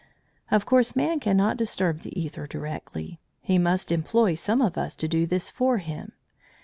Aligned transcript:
Of 0.49 0.65
course 0.65 0.95
man 0.95 1.19
cannot 1.19 1.57
disturb 1.57 1.99
the 1.99 2.09
æther 2.17 2.49
directly; 2.49 3.19
he 3.39 3.59
must 3.59 3.91
employ 3.91 4.33
some 4.33 4.59
of 4.59 4.75
us 4.75 4.95
to 4.95 5.07
do 5.07 5.27
this 5.27 5.51
for 5.51 5.77
him. 5.77 6.13